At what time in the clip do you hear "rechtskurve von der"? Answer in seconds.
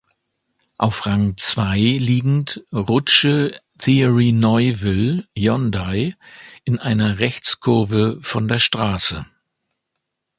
7.19-8.57